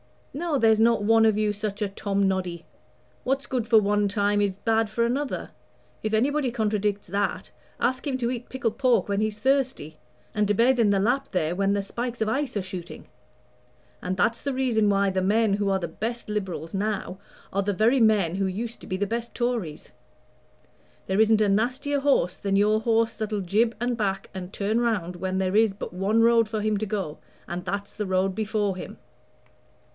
No, 0.33 0.57
there's 0.57 0.79
not 0.79 1.03
one 1.03 1.25
of 1.25 1.37
you 1.37 1.53
such 1.53 1.79
a 1.81 1.89
Tom 1.89 2.27
noddy. 2.27 2.65
What's 3.23 3.45
good 3.45 3.67
for 3.67 3.79
one 3.79 4.07
time 4.07 4.41
is 4.41 4.57
bad 4.57 4.89
for 4.89 5.05
another. 5.05 5.51
If 6.01 6.13
anybody 6.13 6.51
contradicts 6.51 7.09
that, 7.09 7.51
ask 7.79 8.07
him 8.07 8.17
to 8.19 8.31
eat 8.31 8.49
pickled 8.49 8.79
pork 8.79 9.07
when 9.09 9.19
he's 9.21 9.37
thirsty, 9.37 9.99
and 10.33 10.47
to 10.47 10.55
bathe 10.55 10.79
in 10.79 10.89
the 10.89 10.99
Lapp 11.01 11.27
there 11.29 11.53
when 11.53 11.73
the 11.73 11.83
spikes 11.83 12.21
of 12.21 12.29
ice 12.29 12.57
are 12.57 12.63
shooting. 12.63 13.09
And 14.01 14.17
that's 14.17 14.41
the 14.41 14.53
reason 14.53 14.89
why 14.89 15.11
the 15.11 15.21
men 15.21 15.53
who 15.55 15.69
are 15.69 15.79
the 15.79 15.87
best 15.89 16.29
Liberals 16.29 16.73
now 16.73 17.19
are 17.53 17.61
the 17.61 17.73
very 17.73 17.99
men 17.99 18.35
who 18.35 18.47
used 18.47 18.79
to 18.81 18.87
be 18.87 18.97
the 18.97 19.05
best 19.05 19.35
Tories. 19.35 19.91
There 21.05 21.21
isn't 21.21 21.41
a 21.41 21.49
nastier 21.49 21.99
horse 21.99 22.37
than 22.37 22.55
your 22.55 22.79
horse 22.79 23.13
that'll 23.13 23.41
jib 23.41 23.75
and 23.79 23.97
back 23.97 24.29
and 24.33 24.51
turn 24.51 24.79
round 24.81 25.17
when 25.17 25.37
there 25.37 25.55
is 25.57 25.73
but 25.75 25.93
one 25.93 26.21
road 26.23 26.47
for 26.49 26.61
him 26.61 26.77
to 26.77 26.87
go, 26.87 27.19
and 27.47 27.65
that's 27.65 27.93
the 27.93 28.07
road 28.07 28.33
before 28.33 28.77
him. 28.77 28.97